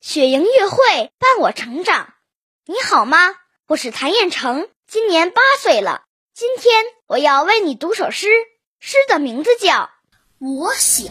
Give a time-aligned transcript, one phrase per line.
[0.00, 2.14] 雪莹音乐会伴我成长。
[2.64, 3.18] 你好吗？
[3.66, 6.04] 我是谭彦成，今年八岁了。
[6.32, 8.26] 今天我要为你读首诗，
[8.78, 9.68] 诗的名字叫
[10.38, 11.06] 《我想》。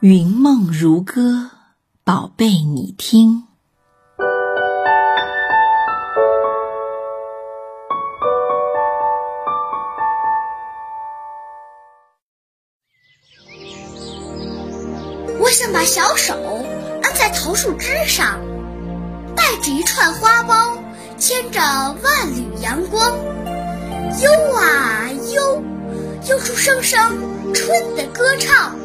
[0.00, 1.50] 云梦如歌，
[2.02, 3.47] 宝贝，你听。
[15.88, 16.34] 小手
[17.02, 18.38] 按在桃树枝上，
[19.34, 20.76] 带着一串花苞，
[21.16, 23.10] 牵着万缕阳光，
[24.22, 25.62] 悠啊悠，
[26.28, 27.00] 悠出声声
[27.54, 28.76] 春的歌唱。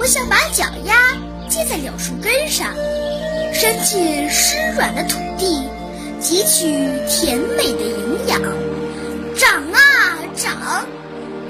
[0.00, 0.94] 我想把脚丫
[1.46, 2.74] 接在柳树根上，
[3.52, 5.68] 伸进湿软的土地，
[6.22, 6.64] 汲取
[7.10, 8.13] 甜美的营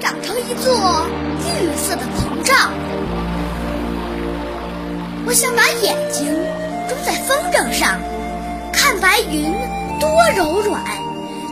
[0.05, 0.71] 长成一座
[1.39, 2.71] 绿色的膨胀。
[5.25, 6.27] 我想把眼睛
[6.87, 7.99] 装在风筝上，
[8.71, 9.51] 看白云
[9.99, 10.79] 多柔软，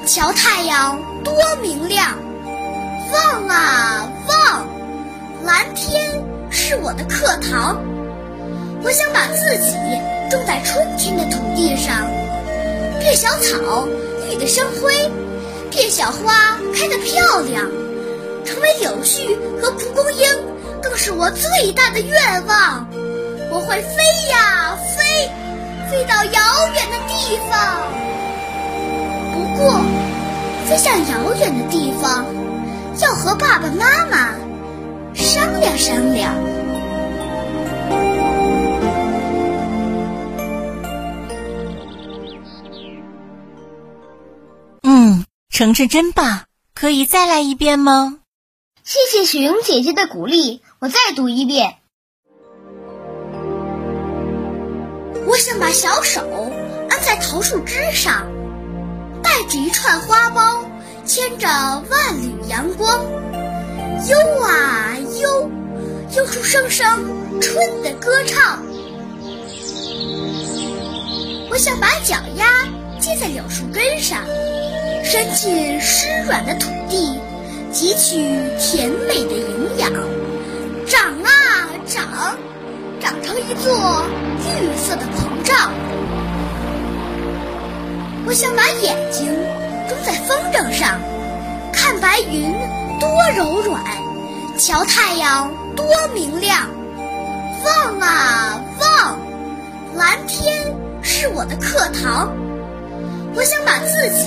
[0.05, 2.15] 瞧太阳多明亮，
[3.11, 4.67] 望啊望，
[5.43, 6.23] 蓝天。
[6.51, 7.81] 是我的课堂。
[8.83, 9.73] 我想把自己
[10.29, 12.05] 种在春天的土地上，
[12.99, 13.87] 变小草，
[14.29, 15.09] 绿得生辉；
[15.71, 17.67] 变小花，开得漂亮。
[18.45, 20.27] 成为柳絮和蒲公英，
[20.81, 22.87] 更是我最大的愿望。
[23.49, 25.29] 我会飞呀飞，
[25.89, 26.41] 飞到遥
[26.73, 27.83] 远的地方。
[29.33, 29.79] 不过，
[30.67, 32.25] 飞向遥远的地方，
[32.99, 34.33] 要和爸爸妈妈。
[35.13, 36.33] 商量商量。
[44.81, 46.41] 嗯，橙橙真棒，
[46.73, 48.19] 可以再来一遍吗？
[48.85, 51.77] 谢谢雪莹姐姐的鼓励，我再读一遍。
[55.25, 56.21] 我想把小手
[56.89, 58.27] 安在桃树枝上，
[59.23, 60.65] 带着一串花苞，
[61.05, 63.05] 牵着万缕阳光。
[64.09, 65.49] 悠啊悠，
[66.17, 68.65] 悠出声声春的歌唱。
[71.49, 72.67] 我想把脚丫
[72.99, 74.25] 接在柳树根上，
[75.05, 77.17] 伸进湿软的土地，
[77.73, 78.17] 汲取
[78.59, 79.91] 甜美的营养，
[80.85, 82.37] 长啊长，
[83.01, 84.05] 长成一座
[84.59, 85.73] 绿色的膨胀。
[88.27, 89.25] 我想把眼睛
[89.89, 90.99] 装在风筝上，
[91.73, 92.53] 看白云。
[92.99, 93.83] 多柔软，
[94.57, 96.69] 瞧太阳多明亮，
[97.65, 99.19] 望啊望，
[99.95, 102.31] 蓝天是我的课堂。
[103.35, 104.25] 我想把自己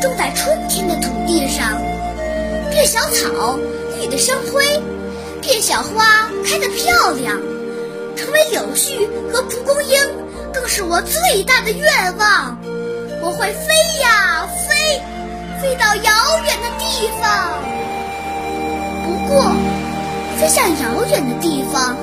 [0.00, 1.72] 种在春天的土地上，
[2.72, 3.58] 变小草，
[4.00, 4.62] 绿得生辉；
[5.42, 7.38] 变小花，开得漂亮。
[8.16, 9.98] 成为柳絮和蒲公英，
[10.52, 12.58] 更是我最大的愿望。
[13.20, 15.00] 我会飞呀飞，
[15.60, 16.12] 飞到遥
[16.44, 17.62] 远的地方。
[19.04, 19.52] 不过，
[20.40, 21.96] 飞向遥远的地方，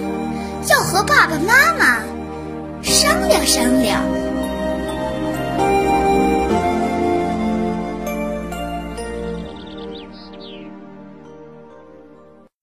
[0.68, 2.02] 要和爸爸妈妈
[2.84, 4.04] 商量商量。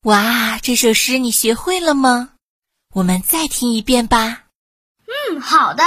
[0.07, 2.29] 哇，这首诗你学会了吗？
[2.95, 4.45] 我们再听一遍吧。
[5.33, 5.83] 嗯，好的。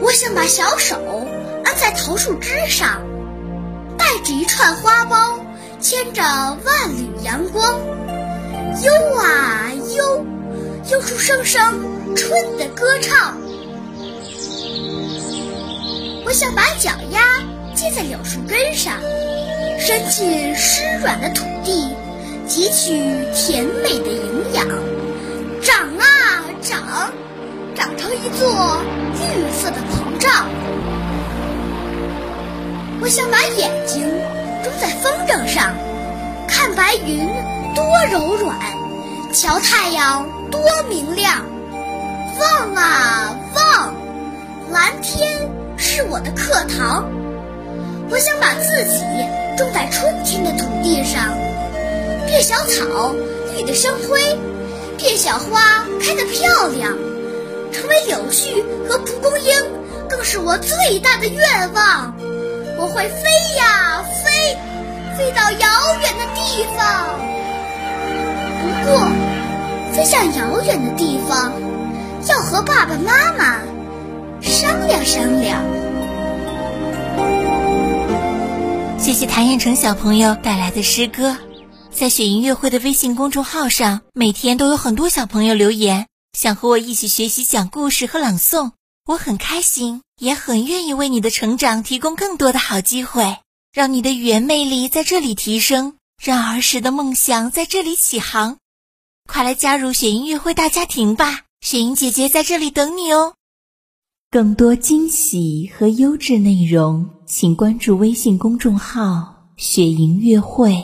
[0.00, 0.96] 我想把小手
[1.66, 3.02] 按在桃树枝上。
[3.98, 5.38] 带着一串花苞，
[5.80, 7.78] 牵着万缕阳光，
[8.82, 10.26] 悠啊悠，
[10.90, 13.36] 悠出声声春的歌唱。
[16.24, 17.20] 我想把脚丫
[17.74, 18.98] 系在柳树根上，
[19.84, 21.92] 伸进湿软的土地，
[22.46, 22.94] 汲取
[23.34, 24.64] 甜美的营养，
[25.60, 27.10] 长啊长，
[27.74, 28.80] 长成一座
[29.12, 30.46] 绿色的膨胀。
[33.00, 34.08] 我想把眼睛
[34.62, 35.74] 装在风筝上，
[36.46, 37.28] 看白云
[37.74, 38.56] 多柔软，
[39.34, 41.44] 瞧太阳多明亮，
[42.38, 43.92] 望啊望，
[44.70, 45.40] 蓝天
[45.76, 47.04] 是我的课堂。
[48.08, 49.02] 我想把自己
[49.62, 51.38] 种在春天的土地上，
[52.26, 53.14] 变小草，
[53.54, 54.18] 绿得生辉；
[54.98, 56.92] 变小花，开得漂亮。
[57.70, 59.54] 成为柳絮和蒲公英，
[60.08, 62.12] 更是我最大的愿望。
[62.76, 64.58] 我会飞呀飞，
[65.16, 65.68] 飞到遥
[66.00, 67.20] 远的地方。
[68.58, 69.06] 不过，
[69.94, 71.52] 飞向遥远的地方，
[72.28, 73.60] 要和爸爸妈妈
[74.40, 75.62] 商量商量。
[79.12, 81.36] 谢谢谭彦成小朋友带来的诗歌，
[81.90, 88.70] 在雪音乐会的微信公众号上，每天都有很多小朋友留言，想和我一起学习讲故事和朗诵。
[89.04, 93.36] 我很开心，也很愿意为你的成长提供更多的好机会，
[93.74, 98.56] 让你的语言魅力在这里提升，让儿时的梦想在这里起航。
[99.28, 101.42] 快来加入雪音乐会大家庭吧！
[101.60, 103.34] 雪莹姐姐在这里等你哦。
[104.32, 110.74] 更多惊喜和优质内容，请关注微信公众号“雪莹乐会”。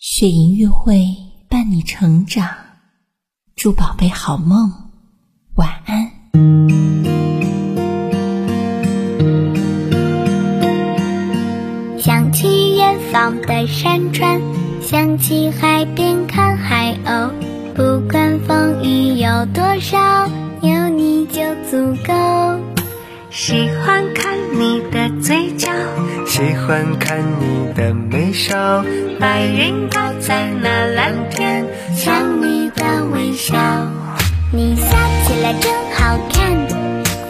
[0.00, 1.04] 雪莹乐会
[1.50, 2.48] 伴你成长，
[3.54, 4.72] 祝宝贝好梦，
[5.56, 6.10] 晚安。
[11.98, 14.40] 想起远方的山川，
[14.80, 17.30] 想起海边看海鸥，
[17.74, 20.26] 不管风雨有多少。
[20.62, 20.70] 有
[21.70, 22.12] 足够。
[23.30, 25.68] 喜欢看你的嘴角，
[26.24, 28.84] 喜欢看你的眉梢。
[29.18, 31.66] 白云挂在那蓝天，
[31.96, 33.56] 像你的微笑。
[34.52, 34.86] 你笑
[35.26, 36.52] 起来真好看，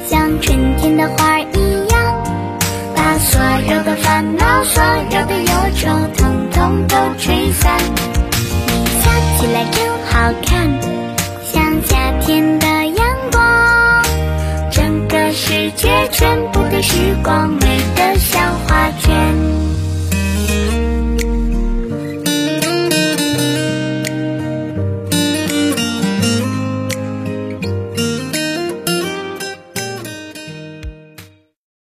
[0.07, 2.23] 像春天的花儿一样，
[2.95, 3.41] 把所
[3.75, 5.89] 有的烦恼、所有的忧愁，
[6.19, 7.79] 统统都吹散。
[8.67, 10.69] 你笑起来真好看，
[11.43, 12.64] 像夏天的。
[16.25, 19.64] 全部的时光美得像画卷